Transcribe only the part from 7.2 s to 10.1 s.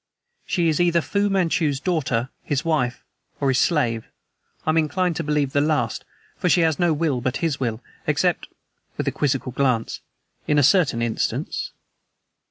but his will, except" with a quizzical glance